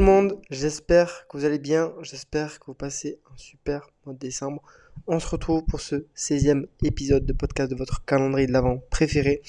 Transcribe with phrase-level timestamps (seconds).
[0.00, 4.18] le monde, j'espère que vous allez bien, j'espère que vous passez un super mois de
[4.18, 4.62] décembre.
[5.06, 9.42] On se retrouve pour ce 16e épisode de podcast de votre calendrier de l'avant préféré.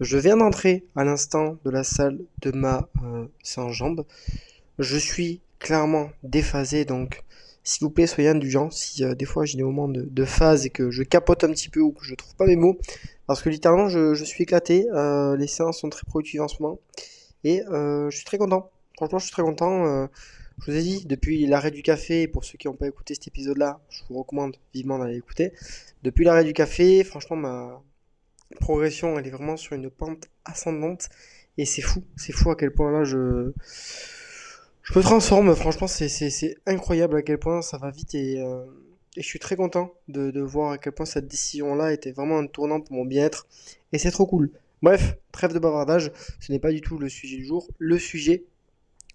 [0.00, 4.04] Je viens d'entrer à l'instant de la salle de ma euh, Saint-Jambe.
[4.78, 7.24] Je suis clairement déphasé, donc
[7.62, 10.70] s'il vous plaît, soyez indulgents si euh, des fois j'ai des moments de, phase et
[10.70, 12.76] que je capote un petit peu ou que je trouve pas mes mots.
[13.26, 14.86] Parce que littéralement, je, suis éclaté.
[14.92, 16.78] Euh, les séances sont très productives en ce moment.
[17.42, 19.86] Et je suis très content Franchement, je suis très content.
[19.86, 20.06] Euh,
[20.60, 23.26] je vous ai dit, depuis l'arrêt du café, pour ceux qui n'ont pas écouté cet
[23.26, 25.52] épisode-là, je vous recommande vivement d'aller écouter.
[26.02, 27.82] Depuis l'arrêt du café, franchement, ma
[28.60, 31.08] progression, elle est vraiment sur une pente ascendante.
[31.58, 33.52] Et c'est fou, c'est fou à quel point là je,
[34.82, 35.54] je me transforme.
[35.54, 38.64] Franchement, c'est incroyable à quel point ça va vite et, euh,
[39.16, 42.80] je suis très content de, voir à quel point cette décision-là était vraiment un tournant
[42.80, 43.46] pour mon bien-être.
[43.92, 44.50] Et c'est trop cool.
[44.82, 47.68] Bref, trêve de bavardage, ce n'est pas du tout le sujet du jour.
[47.78, 48.44] Le sujet,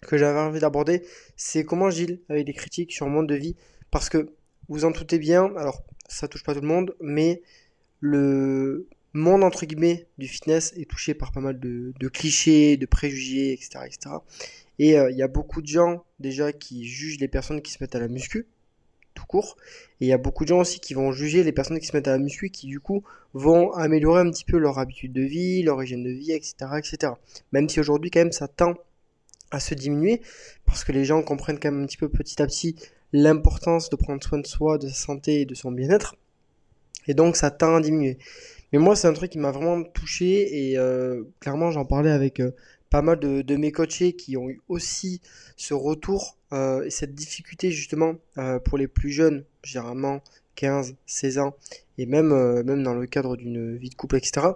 [0.01, 1.03] que j'avais envie d'aborder,
[1.35, 3.55] c'est comment Gilles avait des critiques sur monde de vie.
[3.91, 4.33] Parce que
[4.67, 7.41] vous en doutez bien, alors ça touche pas tout le monde, mais
[7.99, 13.53] le monde entre guillemets du fitness est touché par pas mal de, clichés, de préjugés,
[13.53, 13.79] etc.
[13.85, 14.15] etc.
[14.77, 17.77] Et euh, il y a beaucoup de gens déjà qui jugent les personnes qui se
[17.81, 18.47] mettent à la muscu,
[19.13, 19.57] tout court.
[19.99, 21.95] Et il y a beaucoup de gens aussi qui vont juger les personnes qui se
[21.95, 25.21] mettent à la muscu, qui du coup vont améliorer un petit peu leur habitude de
[25.21, 26.55] vie, leur hygiène de vie, etc.
[26.77, 27.13] etc.
[27.51, 28.75] Même si aujourd'hui quand même ça tend
[29.51, 30.21] à se diminuer
[30.65, 32.75] parce que les gens comprennent quand même un petit peu petit à petit
[33.13, 36.15] l'importance de prendre soin de soi, de sa santé et de son bien-être.
[37.07, 38.17] Et donc ça tend à diminuer.
[38.71, 42.39] Mais moi c'est un truc qui m'a vraiment touché et euh, clairement j'en parlais avec
[42.39, 42.51] euh,
[42.89, 45.21] pas mal de, mes coachés qui ont eu aussi
[45.57, 48.15] ce retour euh, et cette difficulté justement
[48.65, 50.21] pour les plus jeunes, généralement
[50.55, 51.55] 15, 16 ans
[51.97, 52.29] et même,
[52.63, 54.47] même dans le cadre d'une vie de couple, etc.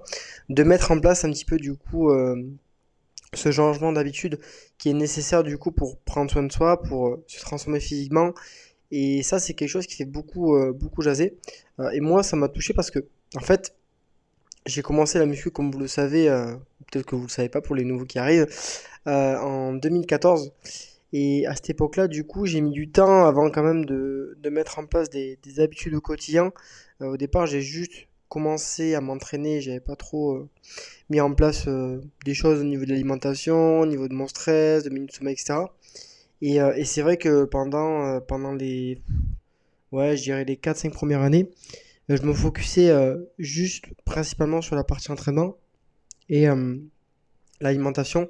[0.50, 2.12] De mettre en place un petit peu du coup
[3.36, 4.40] ce changement d'habitude
[4.78, 8.34] qui est nécessaire du coup pour prendre soin de soi, pour euh, se transformer physiquement.
[8.92, 11.38] Et ça, c'est quelque chose qui fait beaucoup, euh, beaucoup jaser.
[11.80, 13.00] Euh, et moi, ça m'a touché parce que,
[13.36, 13.76] en fait,
[14.66, 16.28] j'ai commencé la muscu, comme vous le savez,
[16.92, 18.48] peut-être que vous le savez pas pour les nouveaux qui arrivent,
[19.06, 20.54] en 2014.
[21.12, 24.50] Et à cette époque-là, du coup, j'ai mis du temps avant quand même de, de
[24.50, 26.54] mettre en place des, des habitudes au quotidien.
[27.02, 30.50] au départ, j'ai juste commencé à m'entraîner, j'avais pas trop euh,
[31.12, 34.84] mis en place euh, des choses au niveau de l'alimentation, au niveau de mon stress,
[34.84, 35.60] de mes sommeil, etc.
[36.42, 38.98] Et, euh, et c'est vrai que pendant, pendant les,
[39.92, 41.52] ouais, je dirais les 4-5 premières années,
[42.10, 42.92] je me focusais
[43.38, 45.56] juste principalement sur la partie entraînement
[46.28, 46.48] et
[47.62, 48.28] l'alimentation.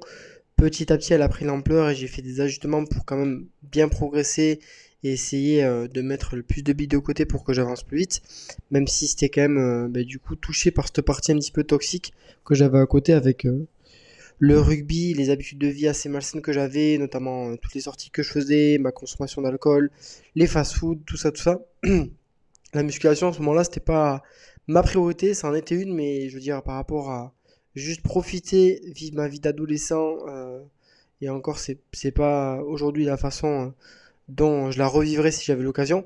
[0.56, 3.46] Petit à petit, elle a pris l'ampleur et j'ai fait des ajustements pour quand même
[3.62, 4.60] bien progresser
[5.04, 7.98] et essayer euh, de mettre le plus de billes de côté pour que j'avance plus
[7.98, 8.22] vite,
[8.70, 11.52] même si c'était quand même euh, bah, du coup touché par cette partie un petit
[11.52, 13.66] peu toxique que j'avais à côté avec euh,
[14.38, 18.22] le rugby, les habitudes de vie assez malsaines que j'avais, notamment toutes les sorties que
[18.22, 19.90] je faisais, ma consommation d'alcool,
[20.34, 21.60] les fast-food, tout ça, tout ça.
[22.74, 24.22] La musculation à ce moment-là, c'était pas
[24.66, 27.32] ma priorité, ça en était une, mais je veux dire par rapport à
[27.76, 30.16] juste profiter, vivre ma vie d'adolescent,
[31.20, 33.72] et encore c'est pas aujourd'hui la façon
[34.28, 36.04] dont je la revivrais si j'avais l'occasion.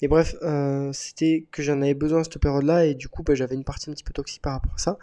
[0.00, 3.34] Et bref, euh, c'était que j'en avais besoin à cette période-là et du coup, bah,
[3.34, 4.98] j'avais une partie un petit peu toxique par rapport à ça,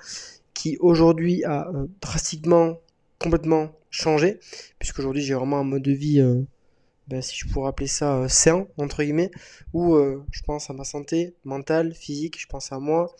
[0.53, 2.79] qui aujourd'hui a euh, drastiquement,
[3.19, 4.39] complètement changé,
[4.79, 6.41] puisqu'aujourd'hui j'ai vraiment un mode de vie, euh,
[7.07, 9.31] bah, si je pourrais appeler ça sain, entre guillemets,
[9.73, 9.97] où
[10.31, 13.13] je pense à ma santé mentale, physique, je pense à moi,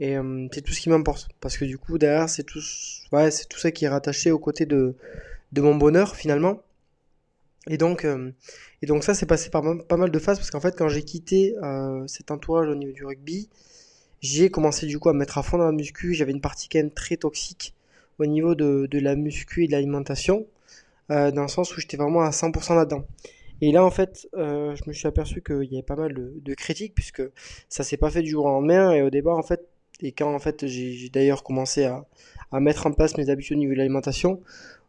[0.00, 0.16] et
[0.52, 2.60] c'est tout ce qui m'importe, parce que du coup, derrière, c'est tout,
[3.12, 4.96] ouais, tout ça qui est rattaché aux côtés de,
[5.52, 6.60] de mon bonheur finalement.
[7.68, 8.30] Et donc, euh,
[8.82, 11.02] et donc ça, c'est passé par pas mal de phases parce qu'en fait, quand j'ai
[11.02, 13.48] quitté euh, cet entourage au niveau du rugby,
[14.20, 16.14] j'ai commencé du coup à me mettre à fond dans la muscu.
[16.14, 17.74] J'avais une partie quand même très toxique
[18.18, 20.46] au niveau de, de la muscu et de l'alimentation,
[21.10, 23.04] euh, dans le sens où j'étais vraiment à 100% là-dedans.
[23.60, 26.54] Et là, en fait, je me suis aperçu qu'il y avait pas mal de, de
[26.54, 27.22] critiques puisque
[27.70, 28.92] ça s'est pas fait du jour au lendemain.
[28.92, 29.66] Et au départ, en fait,
[30.02, 32.04] et quand en fait j'ai d'ailleurs commencé à,
[32.52, 34.40] à mettre en place mes habitudes au niveau de l'alimentation,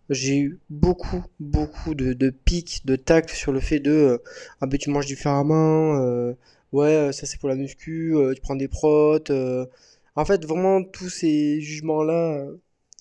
[0.09, 4.17] j'ai eu beaucoup, beaucoup de, de pics, de tact sur le fait de euh,
[4.61, 6.33] ah ben tu manges différemment, euh,
[6.71, 9.31] ouais euh, ça c'est pour la muscu, euh, tu prends des protes.
[10.15, 12.45] En fait vraiment tous ces jugements là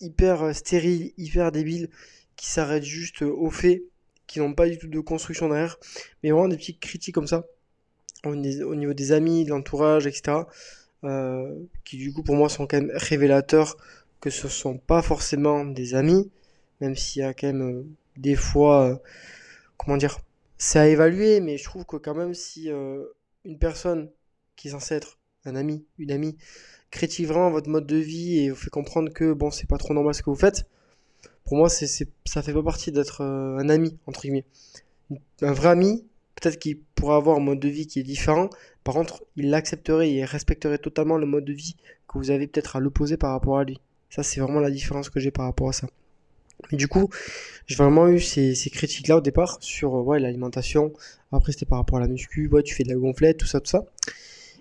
[0.00, 1.88] hyper stériles, hyper débiles,
[2.36, 3.84] qui s'arrêtent juste au fait,
[4.26, 5.78] qui n'ont pas du tout de construction derrière,
[6.22, 7.46] mais vraiment des petites critiques comme ça
[8.24, 10.38] au, niveau des amis, de l'entourage, etc.
[11.84, 13.76] qui du coup pour moi sont quand même révélateurs
[14.20, 16.30] que ce sont pas forcément des amis,
[16.80, 17.82] même s'il y a quand même euh,
[18.16, 18.96] des fois, euh,
[19.76, 20.18] comment dire,
[20.58, 23.04] c'est à évaluer, mais je trouve que quand même si euh,
[23.44, 24.10] une personne
[24.56, 26.36] qui est censée être un ami, une amie,
[26.90, 29.94] critique vraiment votre mode de vie et vous fait comprendre que bon, c'est pas trop
[29.94, 30.66] normal ce que vous faites,
[31.44, 31.86] pour moi, c'est,
[32.24, 34.44] ça fait pas partie d'être un ami, entre guillemets.
[35.42, 38.50] Un vrai ami, peut-être qu'il pourrait avoir un mode de vie qui est différent.
[38.84, 41.76] Par contre, il l'accepterait et respecterait totalement le mode de vie
[42.08, 43.80] que vous avez peut-être à l'opposé par rapport à lui.
[44.10, 45.88] Ça, c'est vraiment la différence que j'ai par rapport à ça.
[46.72, 47.08] Du coup,
[47.66, 50.92] j'ai vraiment eu ces, ces critiques-là au départ sur euh, ouais, l'alimentation.
[51.32, 52.48] Après, c'était par rapport à la muscu.
[52.48, 53.84] Ouais, tu fais de la gonflette, tout ça, tout ça.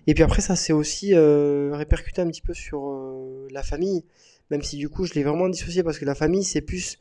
[0.08, 4.04] Et puis après, ça s'est aussi euh, répercuté un petit peu sur euh, la famille.
[4.52, 7.00] Même si du coup, je l'ai vraiment dissocié parce que la famille, c'est plus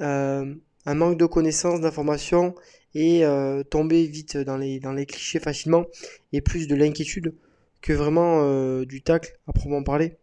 [0.00, 2.54] un manque de connaissances, d'informations
[2.94, 3.24] et
[3.70, 5.86] tomber vite dans les, dans les clichés facilement
[6.34, 7.34] et plus de l'inquiétude
[7.80, 10.18] que vraiment du tacle à proprement parler.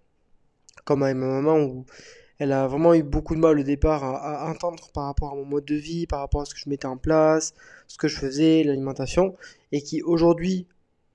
[0.85, 1.85] Comme avec ma maman où
[2.41, 5.45] elle a vraiment eu beaucoup de mal au départ à, entendre par rapport à mon
[5.45, 7.53] mode de vie, par rapport à ce que je mettais en place,
[7.88, 9.35] ce que je faisais, l'alimentation,
[9.71, 10.65] et qui aujourd'hui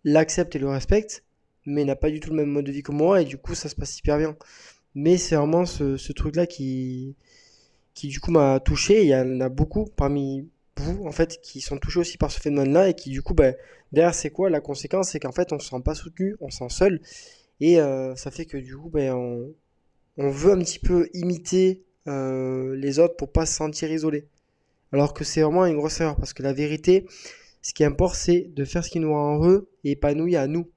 [0.05, 1.25] l'accepte et le respecte,
[1.65, 3.57] mais n'a pas du tout le même mode de vie que moi, et du coup
[3.57, 4.37] ça se passe hyper bien.
[4.95, 7.17] Mais c'est vraiment ce, truc-là qui,
[7.95, 9.03] qui du coup m'a touché.
[9.03, 12.39] Il y en a beaucoup parmi vous, en fait, qui sont touchés aussi par ce
[12.39, 13.57] phénomène-là et qui du coup, ben,
[13.91, 15.11] derrière, c'est quoi la conséquence?
[15.11, 17.01] C'est qu'en fait, on se sent pas soutenu, on se sent seul
[17.59, 19.53] et euh, ça fait que du coup, ben, on,
[20.17, 24.29] on veut un petit peu imiter euh, les autres pour pas se sentir isolé.
[24.93, 27.07] Alors que c'est vraiment une grosse erreur parce que la vérité,
[27.63, 30.71] ce qui importe, c'est de faire ce qui nous rend heureux et épanoui à nous.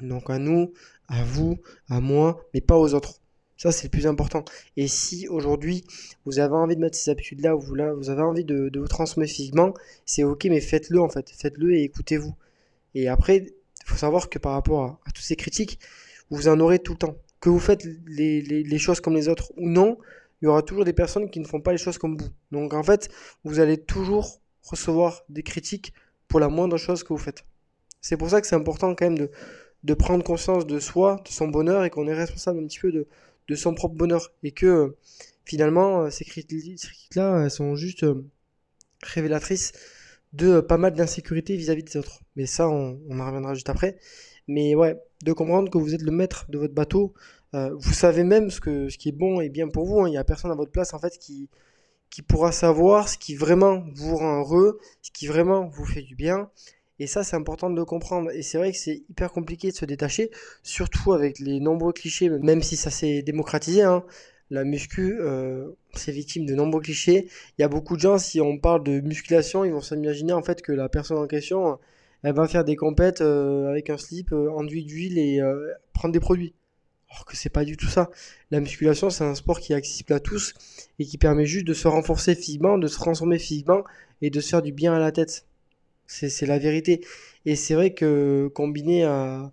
[0.00, 0.72] Donc à nous,
[1.08, 3.20] à vous, à moi, mais pas aux autres.
[3.56, 4.44] Ça, c'est le plus important.
[4.76, 5.84] Et si aujourd'hui,
[6.24, 9.32] vous avez envie de mettre ces habitudes-là, ou vous, avez envie de, de vous transmettre
[9.32, 9.72] physiquement,
[10.04, 11.30] c'est ok, mais faites-le en fait.
[11.30, 12.34] Faites-le et écoutez-vous.
[12.94, 13.52] Et après, il
[13.86, 15.78] faut savoir que par rapport à, à toutes ces critiques,
[16.30, 17.16] vous en aurez tout le temps.
[17.42, 19.98] Que vous faites les, choses comme les autres ou non,
[20.40, 22.28] il y aura toujours des personnes qui ne font pas les choses comme vous.
[22.50, 23.10] Donc en fait,
[23.44, 25.92] vous allez toujours recevoir des critiques
[26.28, 27.44] pour la moindre chose que vous faites.
[28.00, 29.30] C'est pour ça que c'est important quand même de,
[29.84, 32.92] de prendre conscience de soi, de son bonheur et qu'on est responsable un petit peu
[32.92, 33.06] de,
[33.54, 34.96] son propre bonheur et que euh,
[35.44, 38.24] finalement euh, ces critiques-là elles sont juste euh,
[39.02, 39.72] révélatrices
[40.32, 42.20] de pas mal d'insécurité vis-à-vis des autres.
[42.36, 43.98] Mais ça, on en reviendra juste après.
[44.48, 47.14] Mais ouais, de comprendre que vous êtes le maître de votre bateau,
[47.54, 50.00] euh, vous savez même ce que ce qui est bon et bien pour vous.
[50.00, 50.08] hein.
[50.08, 51.48] Il y a personne à votre place en fait qui
[52.10, 56.14] qui pourra savoir ce qui vraiment vous rend heureux, ce qui vraiment vous fait du
[56.14, 56.50] bien.
[56.98, 58.30] Et ça, c'est important de comprendre.
[58.32, 60.30] Et c'est vrai que c'est hyper compliqué de se détacher,
[60.62, 64.04] surtout avec les nombreux clichés, même si ça s'est démocratisé, hein.
[64.50, 67.28] La muscu, euh, c'est victime de nombreux clichés.
[67.58, 70.42] Il y a beaucoup de gens, si on parle de musculation, ils vont s'imaginer en
[70.42, 71.78] fait que la personne en question,
[72.22, 76.12] elle va faire des compètes euh, avec un slip, euh, enduit d'huile et euh, prendre
[76.12, 76.54] des produits.
[77.10, 78.10] Alors que c'est pas du tout ça.
[78.50, 80.54] La musculation, c'est un sport qui est accessible à tous
[80.98, 83.84] et qui permet juste de se renforcer physiquement, de se transformer physiquement
[84.22, 85.46] et de se faire du bien à la tête.
[86.06, 87.04] C'est, la vérité.
[87.46, 89.50] Et c'est vrai que combiné à,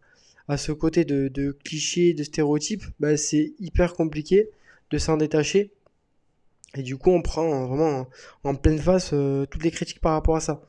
[0.48, 4.50] à ce côté de, clichés, de stéréotypes, bah, c'est hyper compliqué
[4.92, 5.72] de s'en détacher.
[6.76, 8.08] Et du coup, on prend vraiment
[8.44, 9.14] en, pleine face
[9.50, 10.62] toutes les critiques par rapport à ça.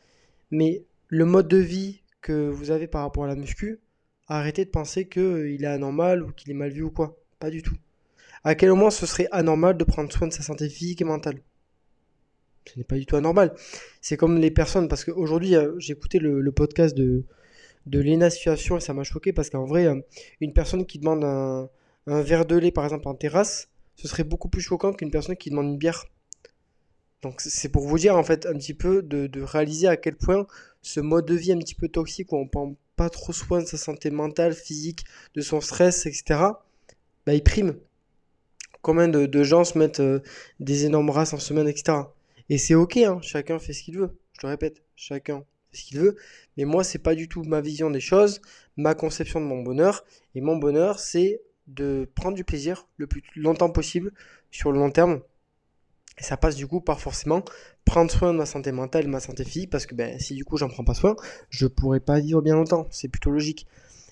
[0.51, 3.81] Mais le mode de vie que vous avez par rapport à la muscu,
[4.29, 7.19] arrêtez de penser qu'il est anormal ou qu'il est mal vu ou quoi.
[7.41, 7.75] Pas du tout.
[8.45, 11.41] À quel moment ce serait anormal de prendre soin de sa santé physique et mentale?
[12.67, 13.55] Ce n'est pas du tout anormal.
[14.01, 17.25] C'est comme les personnes, parce qu'aujourd'hui, euh, j'ai écouté le, podcast de,
[17.87, 20.01] de Lena Situation et ça m'a choqué parce qu'en vrai, euh,
[20.41, 21.69] une personne qui demande un,
[22.07, 25.51] verre de lait, par exemple, en terrasse, ce serait beaucoup plus choquant qu'une personne qui
[25.51, 26.05] demande une bière.
[27.23, 30.47] Donc c'est pour vous dire en fait un petit peu de réaliser à quel point
[30.83, 33.67] ce mode de vie un petit peu toxique où on prend pas trop soin de
[33.67, 36.41] sa santé mentale, physique, de son stress, etc.
[37.27, 37.77] Bah il prime.
[38.83, 40.21] Combien de, de gens se mettent euh,
[40.59, 41.99] des énormes races en semaine, etc.
[42.49, 44.19] Et c'est ok, hein, chacun fait ce qu'il veut.
[44.33, 46.17] Je te répète, chacun fait ce qu'il veut.
[46.57, 48.41] Mais moi c'est pas du tout ma vision des choses,
[48.77, 50.05] ma conception de mon bonheur.
[50.35, 54.13] Et mon bonheur c'est de prendre du plaisir le plus longtemps possible
[54.51, 55.21] sur le long terme
[56.19, 57.43] et ça passe du coup par forcément
[57.85, 60.45] prendre soin de ma santé mentale, de ma santé physique, parce que ben, si du
[60.45, 61.17] coup j'en prends pas soin,
[61.49, 62.87] je pourrais pas vivre bien longtemps.
[62.91, 63.67] C'est plutôt logique.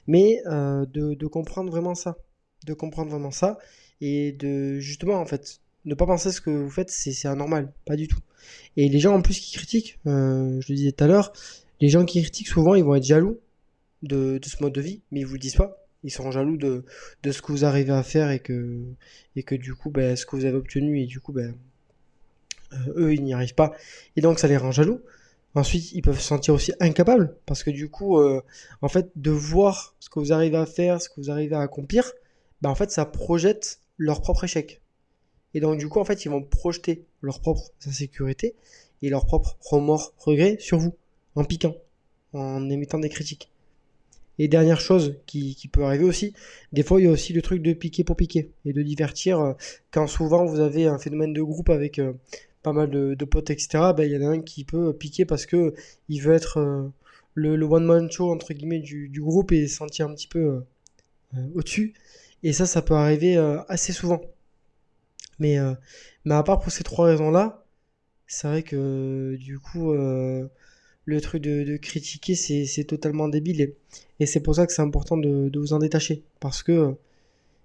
[0.07, 2.17] Mais euh, de, comprendre vraiment ça,
[2.67, 3.59] de comprendre vraiment ça,
[4.01, 7.95] et de justement en fait ne pas penser ce que vous faites, c'est anormal, pas
[7.95, 8.19] du tout.
[8.77, 11.33] Et les gens en plus qui critiquent, euh, je le disais tout à l'heure,
[11.81, 13.39] les gens qui critiquent souvent ils vont être jaloux
[14.03, 15.85] de, ce mode de vie, mais ils vous le disent pas.
[16.05, 16.85] Ils seront jaloux de,
[17.31, 18.85] ce que vous arrivez à faire et que,
[19.37, 21.55] et que du coup, ben, ce que vous avez obtenu et du coup, ben,
[22.97, 23.73] eux, ils n'y arrivent pas.
[24.17, 25.01] Et donc, ça les rend jaloux.
[25.55, 28.43] Ensuite, ils peuvent se sentir aussi incapables parce que du coup, euh,
[28.83, 31.61] en fait, de voir ce que vous arrivez à faire, ce que vous arrivez à
[31.61, 32.13] accomplir,
[32.61, 34.81] ben, en fait, ça projette leur propre échec.
[35.55, 38.55] Et donc, du coup, en fait, ils vont projeter leur propre insécurité
[39.03, 40.95] et leur propre remords, regrets sur vous,
[41.35, 41.75] en piquant,
[42.33, 43.51] en émettant des critiques.
[44.39, 46.33] Et dernière chose qui, peut arriver aussi,
[46.73, 49.41] des fois il y a aussi le truc de piquer pour piquer et de divertir.
[49.41, 49.53] Euh,
[49.91, 52.13] quand souvent vous avez un phénomène de groupe avec euh,
[52.69, 55.47] pas mal de, potes, etc., ben, il y en a un qui peut piquer parce
[55.47, 55.75] que
[56.09, 56.89] il veut être euh,
[57.35, 60.63] le, one-man show entre guillemets du, groupe et se sentir un petit peu
[61.55, 61.95] au-dessus.
[62.43, 63.37] Et ça, ça peut arriver
[63.69, 64.21] assez souvent.
[65.39, 65.59] Mais,
[66.25, 67.65] mais à part pour ces trois raisons-là,
[68.27, 69.95] c'est vrai que du coup
[71.09, 73.73] le truc de, critiquer, c'est totalement débile.
[74.21, 76.23] Et, c'est pour ça que c'est important de, vous en détacher.
[76.39, 76.95] Parce que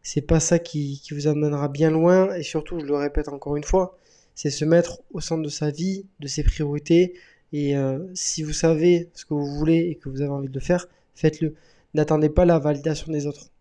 [0.02, 2.34] c'est pas ça qui, vous amènera bien loin.
[2.36, 4.00] Et surtout, je le répète encore une fois,
[4.36, 7.14] c'est se mettre au centre de sa vie, de ses priorités.
[7.52, 10.54] Et euh, si vous savez ce que vous voulez et que vous avez envie de
[10.54, 11.56] le faire, faites-le.
[11.94, 13.52] N'attendez pas la validation des autres.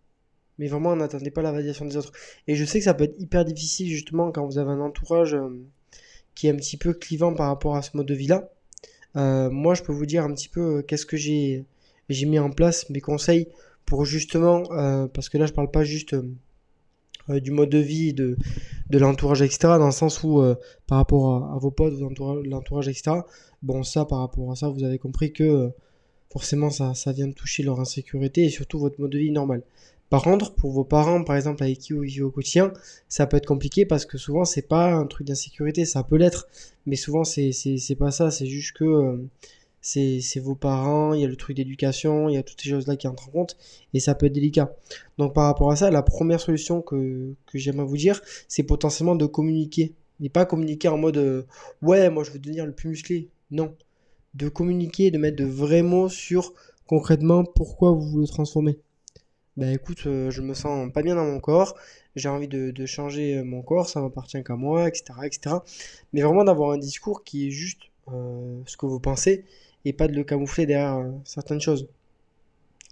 [0.58, 2.12] Mais vraiment, n'attendez pas la validation des autres.
[2.46, 5.34] Et je sais que ça peut être hyper difficile justement quand vous avez un entourage
[5.34, 5.48] euh,
[6.34, 8.50] qui est un petit peu clivant par rapport à ce mode de vie-là.
[9.16, 11.66] Euh, moi, je peux vous dire un petit peu qu'est-ce que j'ai
[12.08, 13.48] mis en place, mes conseils
[13.84, 14.62] pour justement,
[15.08, 16.14] parce que là, je parle pas juste
[17.28, 18.36] du mode de vie, de,
[18.90, 20.42] l'entourage, etc., dans le sens où,
[20.86, 23.20] par rapport à, vos potes, l'entourage, etc.,
[23.62, 25.72] bon, ça, par rapport à ça, vous avez compris que
[26.32, 29.62] forcément, ça, vient de toucher leur insécurité et surtout votre mode de vie normal.
[30.08, 32.72] Par contre, pour vos parents, par exemple, avec qui vous vivez au quotidien,
[33.08, 36.48] ça peut être compliqué parce que souvent, c'est pas un truc d'insécurité, ça peut l'être,
[36.86, 37.52] mais souvent, c'est,
[37.98, 39.16] pas ça, c'est juste que euh,
[39.82, 42.96] c'est, vos parents, il y a le truc d'éducation, il y a toutes ces choses-là
[42.96, 43.56] qui entrent en compte,
[43.92, 44.74] et ça peut être délicat.
[45.18, 49.16] Donc, par rapport à ça, la première solution que, que j'aimerais vous dire, c'est potentiellement
[49.16, 49.94] de communiquer.
[50.22, 51.42] Mais pas communiquer en mode euh,
[51.82, 53.28] ouais, moi je veux devenir le plus musclé.
[53.50, 53.74] Non.
[54.34, 56.54] De communiquer, de mettre de vrais mots sur
[56.86, 58.78] concrètement pourquoi vous voulez transformer
[59.58, 61.76] bah écoute, euh, je me sens pas bien dans mon corps,
[62.16, 65.56] j'ai envie de, changer euh, mon corps, ça m'appartient qu'à moi, etc., etc.
[66.14, 69.44] Mais vraiment d'avoir un discours qui est juste ce que vous pensez
[69.84, 71.88] et pas de le camoufler derrière certaines choses.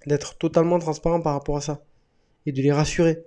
[0.06, 1.82] D'être totalement transparent par rapport à ça
[2.46, 3.22] et de les rassurer.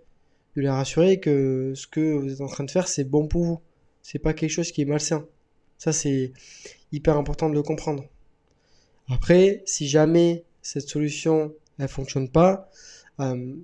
[0.56, 3.44] De les rassurer que ce que vous êtes en train de faire, c'est bon pour
[3.44, 3.62] vous.
[4.02, 5.26] C'est pas quelque chose qui est malsain.
[5.78, 6.34] Ça, c'est
[6.92, 8.06] hyper important de le comprendre.
[9.10, 12.70] Après, si jamais cette solution, elle fonctionne pas,
[13.20, 13.56] euh,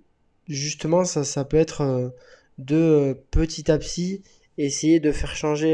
[0.47, 2.09] justement, ça, ça peut être euh,
[2.57, 4.21] de euh, petit à petit
[4.57, 5.73] essayer de faire changer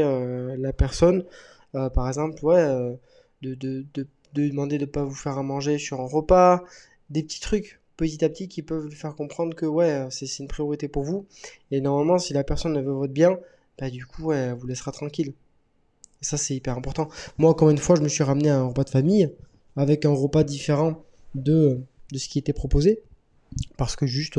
[0.56, 1.24] la personne.
[1.72, 2.64] par exemple, ouais,
[3.42, 6.64] de, de, de, demander de ne pas vous faire à manger sur un repas,
[7.10, 10.48] des petits trucs petit à petit qui peuvent lui faire comprendre que ouais, c'est une
[10.48, 11.26] priorité pour vous.
[11.70, 13.38] Et normalement, si la personne ne veut votre bien,
[13.78, 15.32] bah du coup, elle vous laissera tranquille.
[16.20, 17.08] Et ça, c'est hyper important.
[17.38, 19.30] Moi, encore une fois, je me suis ramené à un repas de famille
[19.76, 21.02] avec un repas différent
[21.34, 21.80] de,
[22.12, 23.02] de ce qui était proposé
[23.76, 24.38] parce que juste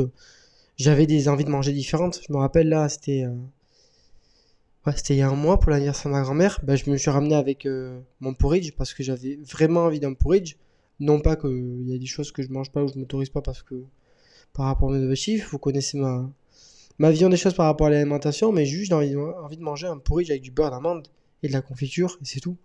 [0.76, 2.20] j'avais des envies de manger différentes.
[2.26, 3.34] Je me rappelle là, c'était euh,
[4.86, 6.60] ouais, c'était il y a un mois pour l'anniversaire de ma grand-mère.
[6.62, 10.14] Ben, je me suis ramené avec euh, mon porridge parce que j'avais vraiment envie d'un
[10.14, 10.56] porridge.
[11.00, 13.42] Non pas qu'il y a des choses que je mange pas ou je m'autorise pas
[13.42, 13.84] parce que
[14.52, 16.28] par rapport à mes objectifs, vous connaissez ma,
[16.98, 19.86] ma vision des choses par rapport à l'alimentation, mais juste j'ai envie, envie, de manger
[19.86, 21.06] un porridge avec du beurre d'amande
[21.42, 22.56] et de la confiture, et c'est tout.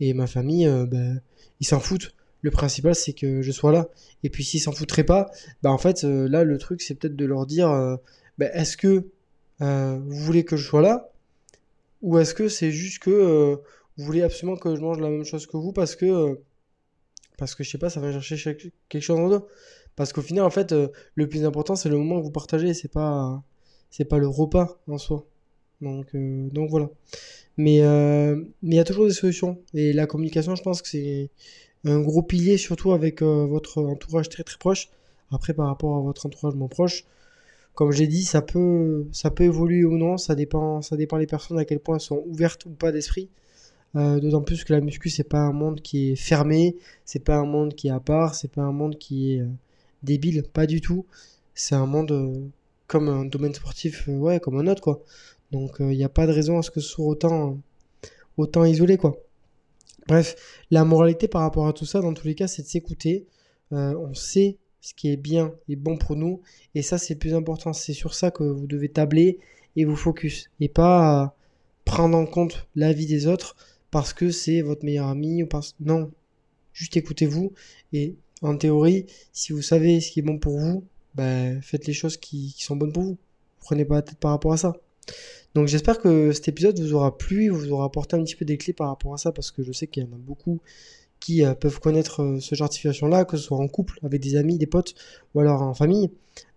[0.00, 1.20] Et ma famille, euh, ben,
[1.60, 2.14] ils s'en foutent.
[2.42, 3.88] Le principal, c'est que je sois là.
[4.22, 5.30] Et puis, s'ils s'en foutraient pas,
[5.62, 7.96] bah en fait, euh, là, le truc, c'est peut-être de leur dire euh,
[8.38, 9.06] bah, est-ce que
[9.62, 11.10] euh, vous voulez que je sois là?
[12.06, 13.60] Ou est-ce que c'est juste que
[13.96, 16.40] vous voulez absolument que je mange la même chose que vous parce que,
[17.36, 18.56] parce que je sais pas, ça va chercher
[18.88, 19.42] quelque chose en deux?
[19.96, 20.74] Parce qu'au final, en fait,
[21.14, 23.42] le plus important, c'est le moment que vous partagez, c'est pas,
[23.90, 25.26] c'est pas le repas en soi.
[25.80, 26.88] Donc, donc voilà.
[27.56, 29.58] Mais il y a toujours des solutions.
[29.74, 31.30] Et la communication, je pense que c'est
[31.84, 34.88] un gros pilier, surtout avec euh, votre entourage très très proche.
[35.30, 37.04] Après, par rapport à votre entourage moins proche,
[37.76, 41.26] comme j'ai dit, ça peut, ça peut évoluer ou non, ça dépend, ça dépend des
[41.26, 43.28] personnes à quel point elles sont ouvertes ou pas d'esprit.
[43.94, 47.36] Euh, d'autant plus que la muscu, c'est pas un monde qui est fermé, c'est pas
[47.36, 49.48] un monde qui est à part, c'est pas un monde qui est euh,
[50.02, 51.06] débile, pas du tout.
[51.54, 52.50] C'est un monde
[52.88, 55.02] comme un domaine sportif, ouais, comme un autre, quoi.
[55.52, 57.58] Donc, il n'y a pas de raison à ce que ce soit autant,
[58.36, 59.16] autant isolé, quoi.
[60.08, 63.26] Bref, la moralité par rapport à tout ça, dans tous les cas, c'est de s'écouter.
[63.72, 66.40] Euh, on sait ce qui est bien et bon pour nous.
[66.74, 67.72] Et ça, c'est le plus important.
[67.72, 69.38] C'est sur ça que vous devez tabler
[69.76, 70.50] et vous focus.
[70.60, 71.36] Et pas
[71.84, 73.56] prendre en compte l'avis des autres
[73.90, 75.74] parce que c'est votre meilleur ami ou parce...
[75.80, 76.10] Non.
[76.72, 77.52] Juste écoutez-vous.
[77.92, 81.94] Et en théorie, si vous savez ce qui est bon pour vous, ben, faites les
[81.94, 83.18] choses qui, qui sont bonnes pour vous.
[83.60, 84.74] Prenez pas la tête par rapport à ça.
[85.54, 88.58] Donc j'espère que cet épisode vous aura plu, vous aura apporté un petit peu des
[88.58, 90.60] clés par rapport à ça, parce que je sais qu'il y en a beaucoup
[91.20, 94.20] qui euh, peuvent connaître euh, ce genre de situation-là, que ce soit en couple, avec
[94.20, 94.94] des amis, des potes,
[95.34, 96.10] ou alors en famille.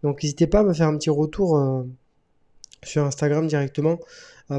[0.03, 1.83] Donc n'hésitez pas à me faire un petit retour euh,
[2.83, 3.99] sur Instagram directement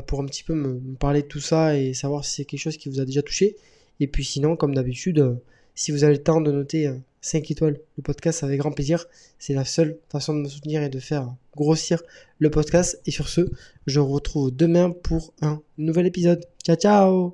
[0.07, 2.77] pour un petit peu me, parler de tout ça et savoir si c'est quelque chose
[2.77, 3.57] qui vous a déjà touché.
[3.99, 5.41] Et puis sinon, comme d'habitude,
[5.75, 6.93] si vous avez le temps de noter
[7.23, 9.07] 5 étoiles le podcast avec grand plaisir.
[9.39, 12.03] C'est la seule façon de me soutenir et de faire grossir
[12.39, 13.01] le podcast.
[13.07, 13.43] Et sur ce,
[13.87, 16.45] je vous retrouve demain pour un nouvel épisode.
[16.65, 17.29] Ciao ciao